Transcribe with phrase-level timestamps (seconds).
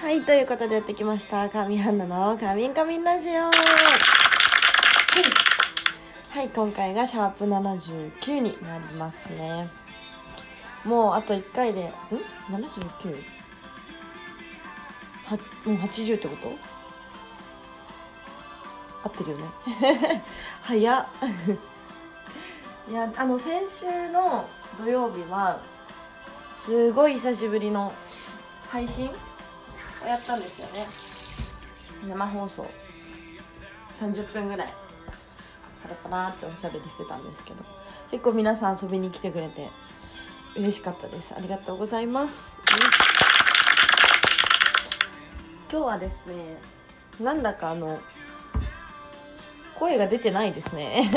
[0.00, 1.46] はいということでやってきました。
[1.50, 3.32] 神ハンナのカミンカミンラジオ。
[3.32, 3.52] はい、
[6.30, 9.68] はい、今回がシャープ79になりますね。
[10.86, 11.92] もうあと1回でん
[12.48, 13.22] ？79?
[15.26, 16.48] はもう80ってこと？
[19.04, 19.44] 合ってるよね。
[20.64, 21.06] 早っ。
[22.88, 25.60] いやあの先週の土曜日は
[26.56, 27.92] すごい久しぶりの
[28.70, 29.10] 配信
[30.04, 30.86] をやったんですよね。
[32.08, 32.66] 生放送。
[33.94, 34.68] 30分ぐらい。
[35.82, 37.64] パラパラっておしゃべりしてたんですけど。
[38.10, 39.68] 結構皆さん遊びに来てくれて
[40.56, 41.34] 嬉しかったです。
[41.36, 42.56] ありがとうございます。
[45.70, 46.60] 今日はですね
[47.20, 48.00] なんだかあの
[49.76, 51.08] 声が出てないですね。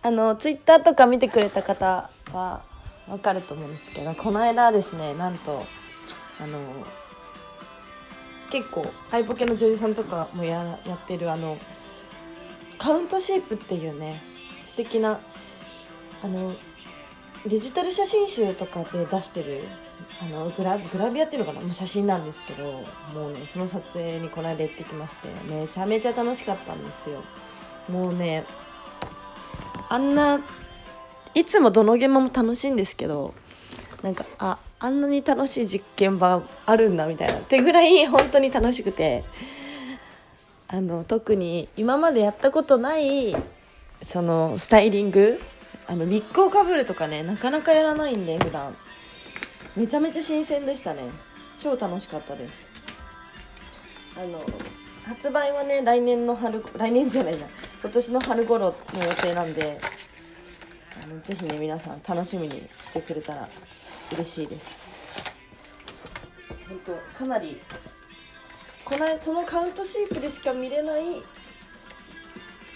[0.00, 2.62] あのツイッターとか見てくれた方は
[3.06, 5.64] わかると思うんですけどこの間ですねなんと
[6.40, 6.58] あの
[8.50, 11.58] 結構ハイポケの女優さんとかもややってるあの
[12.78, 14.22] カウントシープっていうね
[14.66, 15.20] 素敵な
[16.22, 16.52] あの
[17.46, 19.62] デジタル写真集とかで出してる
[20.20, 27.22] あのグラグラビアっていうのかな写真なんですけどもうねその撮影にこの間行ってきましてめちゃめちゃ楽しかったんですよ。
[27.88, 28.44] もうね
[29.88, 30.40] あんな
[31.34, 33.34] いつもどの現場も楽しいんですけど
[34.02, 39.24] なんかああんなに楽しい実験場あるんだみたいなってぐらい本当に楽しくて。
[40.74, 43.36] あの特に今までやったことない
[44.00, 45.38] そのスタイリング
[45.86, 48.74] あのウィッグをかぶるとかねなかなかやらないんで普段。
[49.76, 51.02] めちゃめちゃ新鮮でしたね。
[51.58, 52.66] 超楽しかったです。
[54.16, 54.42] あの
[55.04, 57.46] 発売はね来年の春来年じゃないな。
[57.82, 59.78] 今年の春頃の予定なんで
[61.04, 63.46] あのぜひね皆さん楽しみにしてくれたら
[64.14, 64.92] 嬉しいです。
[66.68, 67.60] 本当かなり
[68.84, 71.04] このそのカウントシープでしか見れない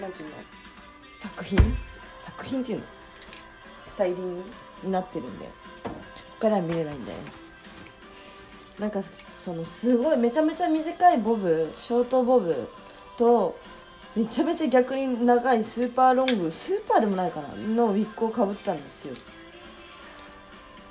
[0.00, 0.36] なんていうの？
[1.12, 1.58] 作品？
[2.22, 2.84] 作品っていうの？
[3.86, 4.42] スタイリング
[4.84, 5.50] になってるんでこ
[5.84, 7.18] こからは見れないんだよ
[8.78, 9.00] なんか
[9.40, 12.68] そのすごいめちゃめちゃ短いボブショートボブ
[13.16, 13.58] と
[14.14, 19.14] めちゃめちゃ逆に長いスーパーロングスーパーでもないかなのウィッグをかぶったんですよ。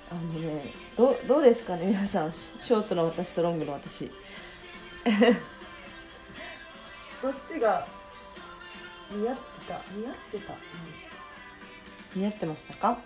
[0.10, 2.34] あのねどどうですかね皆さん。
[2.34, 4.06] ショートの私とロングの私。
[7.22, 7.88] どっちが
[9.12, 9.82] 似合ってた？
[9.92, 13.00] 似合ってた、うん、似合ってましたか？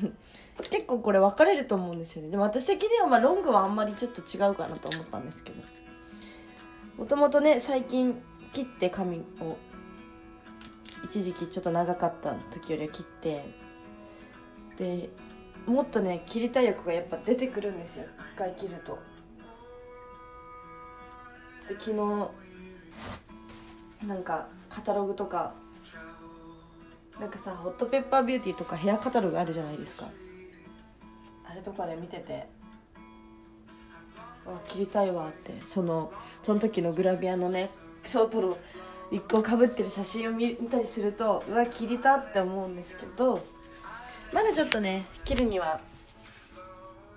[0.70, 2.30] 結構これ分かれると思うんですよね。
[2.30, 5.62] でも私的にはまあロングはあんまりちょっと違うかなと思ったんですけど。
[6.98, 8.20] もともとね最近
[8.52, 9.56] 切って髪を
[11.04, 13.44] 一時期ちょっと長かった時よりは切って
[14.76, 15.08] で
[15.66, 18.04] もっとね切りたい欲がやっぱ出てくるんですよ。
[18.34, 18.98] 一回切ると。
[21.68, 21.96] で昨日
[24.06, 25.54] なんかカタログとか
[27.20, 30.08] なんかさホットペッパービューティーとかヘアカタログあるじゃないですか。
[31.48, 32.46] あれとかで見てて
[34.46, 35.52] あ切りたいわって。
[35.66, 37.68] そのその時のグラビアのね
[38.04, 43.44] ショートのウィッグをかぶってる写真を見たりするとうわ切りたって思うんですけど
[44.32, 45.80] まだちょっとね切るには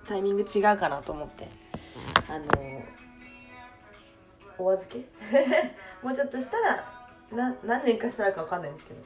[0.06, 1.48] タイミング違うかなと思って。
[2.28, 2.44] あの
[4.58, 4.98] お預け？
[6.02, 6.84] もうちょっとしたら
[7.32, 9.00] な何年かしたらか分かんないんですけど。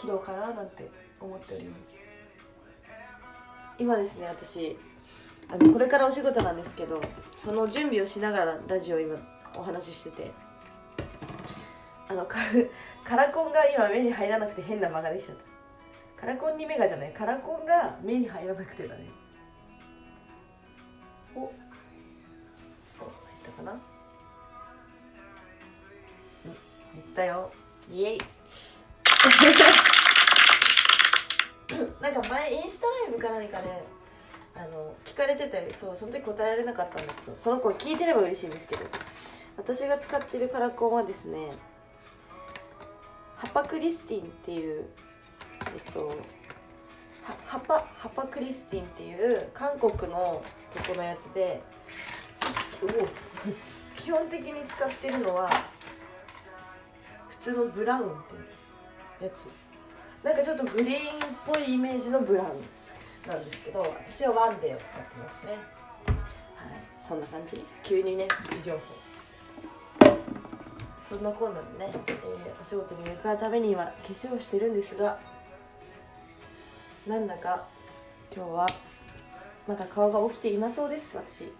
[0.00, 0.90] 切ろうかななんて
[1.20, 1.96] 思っております。
[3.78, 4.78] 今ですね私
[5.50, 7.00] あのこれからお仕事なんですけど
[7.38, 9.16] その準備をしながらラジオ今
[9.54, 10.30] お話ししてて。
[12.08, 12.26] あの
[13.04, 15.49] カラコンが今目に入らなくて変な間ができちゃった。
[16.20, 19.06] カラコンに目がじゃないカラコンが目に入らなくてだね。
[21.34, 21.50] お。
[22.90, 23.10] そう入っ
[23.44, 23.72] たかな。
[23.72, 23.80] うん
[26.50, 26.58] 入
[27.00, 27.50] ったよ。
[27.90, 28.18] イエイ。
[32.02, 33.82] なんか前インスタライブか何かね
[34.54, 38.84] あの聞かれててそうその時答えられなかったんだけどその子聞いてれば嬉しいんですけど
[39.56, 41.52] 私が使ってるカラコンはですね
[43.36, 44.86] ハパクリスティンっていう
[45.78, 46.16] っと
[47.46, 50.42] ハパハパクリスティンっていう韓国の
[50.74, 51.62] とこのやつで
[53.96, 55.50] 基本的に使ってるのは
[57.28, 58.38] 普通のブラウンってい
[59.20, 59.46] うやつ。
[60.24, 61.00] なんかちょっとグリーンっ
[61.46, 62.48] ぽいイメージのブラウン
[63.26, 65.52] なんですけど私はワンデーを使ってますね。
[65.52, 65.58] はい。
[67.06, 67.64] そんな感じ？
[67.82, 68.80] 急にねプチ情報。
[71.08, 75.18] そんなこんなでね、えー、お仕事に向かうためには化粧をしてるんですが
[77.10, 77.66] なんだか
[78.32, 78.68] 今日は
[79.66, 81.46] まだ顔が起きていなそうです私。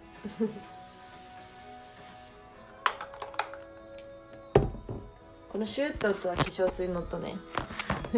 [5.51, 7.35] このシュートとは化粧水のとね。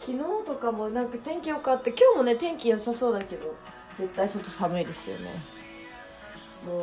[0.00, 1.90] 昨日とかもなんか天気良かった。
[1.90, 3.54] 今日もね天気良さそうだけど
[3.96, 5.30] 絶対外寒いですよね。
[6.66, 6.82] もう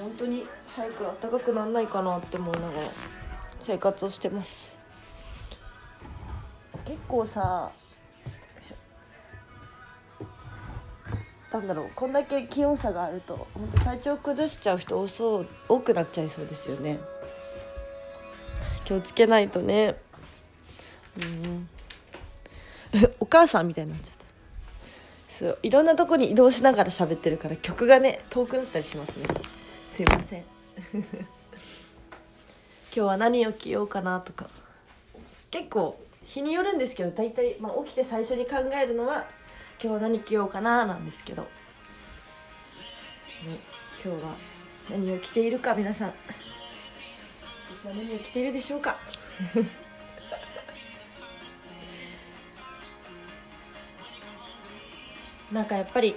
[0.00, 2.88] 本当に早く暖かくならないかなって思いながら
[3.60, 4.77] 生活をしてます。
[6.88, 7.70] 結構さ
[11.52, 16.98] なんだろうこんだけ気温差があると本当体調崩しちゃう人多そう多くなっちゃいそうですよね。
[18.84, 19.96] 気をつけないとね。
[21.22, 21.68] うん。
[23.20, 24.24] お母さんみたいになっちゃった。
[25.32, 29.26] そういろんなとこに移動しながら喋ってるから曲がね遠くなったりしますね。
[29.86, 30.44] すいません。
[30.94, 31.06] 今
[32.92, 34.48] 日は何を着ようかなとか。
[35.50, 39.24] 結構日によるんですけど大体、まあ、起きて最初に考えるのは
[39.82, 41.48] 今日は何着ようかななんですけど、ね、
[44.04, 44.34] 今日は
[44.90, 46.12] 何を着ているか皆さん。
[47.74, 48.96] 私は何を着ているでしょうか。
[55.50, 56.14] なんかやっぱり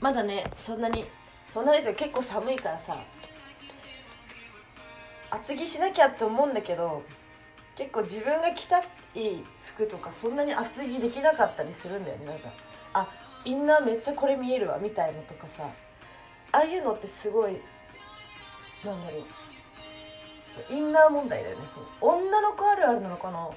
[0.00, 1.04] まだねそんなに
[1.52, 2.96] そんなに結構寒いからさ
[5.30, 7.02] 厚着しなきゃって思うんだけど
[7.76, 8.84] 結構自分が着たい
[9.74, 12.26] 服とかそんなに厚着できなかったりするんだよね。
[12.26, 12.50] なんか
[12.94, 13.08] あ
[13.44, 15.64] インナーめっちゃこれ見えるわみたいのとかさ
[16.52, 17.52] ああいうのってすごい
[18.84, 19.22] なんだろう。
[20.70, 21.64] インナー問題だよね。
[21.66, 21.84] そう。
[22.00, 23.48] 女の子あるあるなのかな。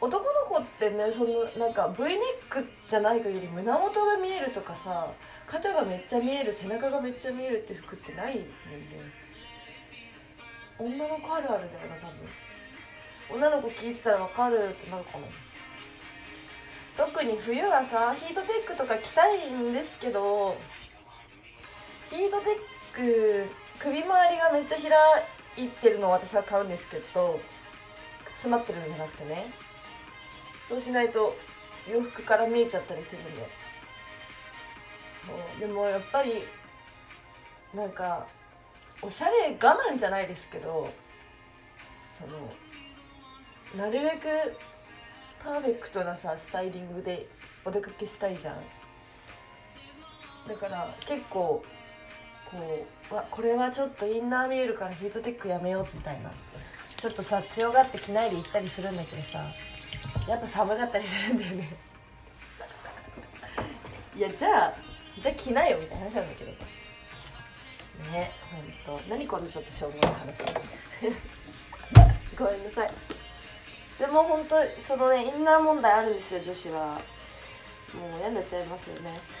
[0.00, 5.10] 男の子ってねそのなんか V ネックじゃない限り胸元が見えるとかさ
[5.46, 8.50] 肩がめっちゃ見える背中がめっちゃ見えるって服ってないんで
[10.78, 12.43] 女の子あるあるだよな多分。
[13.64, 15.24] 女の子聞いてたら分かるってなるかな
[16.96, 20.56] 特に冬はさヒートテックとか着たいんですけど
[22.10, 22.50] ヒートテ
[22.94, 24.76] ック首周りがめっちゃ
[25.56, 27.40] 開いてるのを私は買うんですけど
[28.36, 29.46] 詰まってるんじゃなくてね。
[30.68, 31.36] そうしないと
[31.90, 33.48] 洋服から見えちゃったりするんで。
[35.60, 36.42] でもやっぱり
[37.74, 38.26] なんか
[39.02, 40.92] おしゃれ我慢じゃないですけど
[42.18, 42.50] その
[43.76, 44.54] なるべく
[45.42, 47.26] パーフェクトなさスタイリングで
[47.64, 48.56] お出かけしたいじゃん。
[50.48, 51.62] だから結構
[52.50, 56.30] こうわこれはちょっとインナー見えるからヒートテックやめようみたいな。
[56.96, 59.44] ちょっとさ強がって着ないで行ったりするんだけどさ。
[60.28, 61.76] やっぱ寒かったりするんだよね。
[64.16, 64.74] いやじゃあ
[65.18, 66.52] じゃあ着ないよみたいな話なんだけど。
[68.12, 68.30] ね
[68.86, 69.08] ほんと。
[69.08, 70.44] 何このちょっとしょうもない話。
[72.38, 72.90] ごめんなさい。
[73.98, 77.00] でも本当そのねインナー問題あるんですよ女子は。
[77.94, 79.20] もう嫌になっちゃいますよね。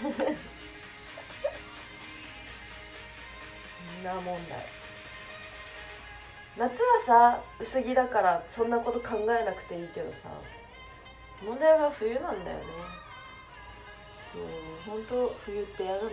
[3.98, 4.64] インナー問題。
[6.56, 10.28] 夏はさ薄着だからそんなこと考えなくていいけどさ
[11.42, 12.64] 問題は冬なんだよね。
[14.32, 14.42] そう
[14.86, 16.10] 本当冬って嫌だな。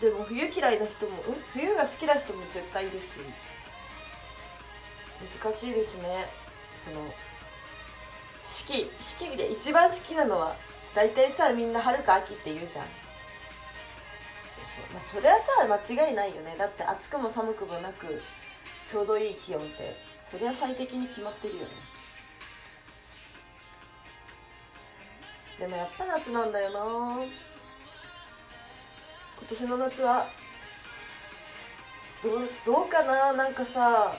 [0.00, 1.20] でも冬嫌いな人もん？
[1.52, 3.18] 冬が好きな人も絶対いるし
[5.42, 6.26] 難しいですね。
[6.76, 7.12] その
[8.42, 10.56] 四季四季で一番好きなのは
[10.94, 12.84] 大体さみんな春か秋って言うじゃん。
[14.44, 14.92] そうそう。
[14.92, 16.56] まあそれはさ間違いないよね。
[16.58, 18.20] だって暑くも寒くもなく
[18.88, 21.68] ちょうどいい気温ってそりゃ最適に決まってるよね。
[25.58, 26.80] でもやっぱ夏なんだよな。
[29.38, 30.26] 今年の夏は
[32.22, 33.32] どうどうかな？
[33.32, 34.14] なんかさ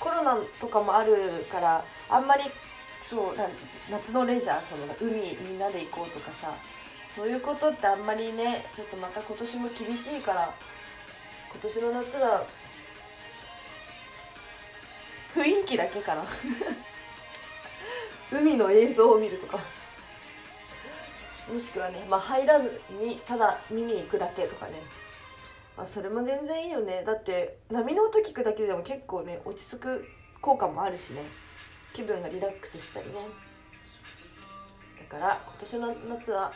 [0.00, 2.44] コロナとかもあるからあんまり
[3.00, 3.34] そう
[3.90, 6.54] 夏のレジャーその海みんなで行こうとかさ
[7.06, 10.54] そういうことってあんまりねちょっとまた今年も厳しいから
[11.52, 12.46] 今年の夏は
[15.36, 16.24] 雰囲気だけかな。
[18.32, 19.58] 海の映像を見るとか。
[21.52, 24.72] もしくはね、まあ、入らずにただ見に行くだけとかね、
[25.76, 27.02] あ、それも全然いいよね。
[27.06, 30.04] だって波の音聞くだけでも結構ね落ち着く
[30.40, 31.22] 効果もあるしね。
[31.92, 33.14] 気分がリラックスしたりね。
[35.10, 36.52] だから今年の夏は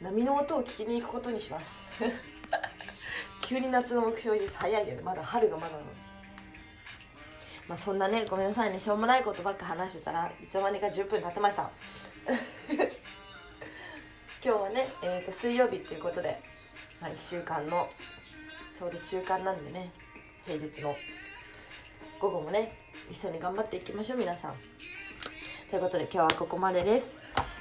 [0.00, 1.84] 波の音を聞きに行くことにします。
[3.42, 5.02] 急に夏の目標です早いよね。
[5.02, 5.82] まだ春がまだの
[7.68, 8.78] まあそんなねごめんなさいね。
[8.80, 11.70] しょうもないことばっか話してたらいつの間にか10分経ってました。
[14.44, 16.40] 今日はね、えー、と水曜日っていうことで、
[17.00, 17.88] まあ、1週間の
[18.78, 19.90] ちょうど中間なんでね
[20.46, 20.94] 平日の。
[22.20, 22.72] 午後もね
[23.10, 24.54] 一緒に頑張っていきましょう皆さん。
[25.68, 27.16] ということで今日はここまでです、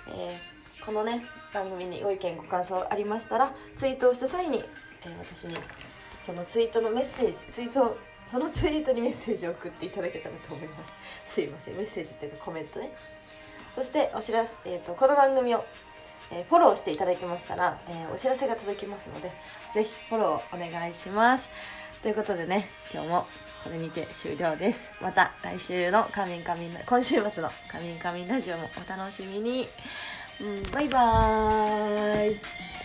[0.09, 4.63] えー、このね番組にご意見ご感想ありましたらツイートをした際に、
[5.03, 5.55] えー、私に
[6.23, 7.97] そのツイートのメッセージツイート
[8.27, 10.87] そのツイートに メッセージを送っていただけたらと思いま
[11.25, 11.33] す。
[11.33, 11.77] すいません。
[11.77, 12.91] メッセージというかコメントね。
[13.73, 15.63] そしてお知らせ、えーと、この番組を、
[16.31, 19.31] え、フォローしていただきましたら、え、お知らせが届きますので
[19.73, 21.49] ぜひフォローお願いします。
[22.01, 23.27] ということでね今日も
[23.63, 24.91] これにて終了です。
[25.01, 29.67] また来週のカミンカミン今週末のカミンカミンラジオもお楽しみに、
[30.39, 32.76] うん、バイバーイ。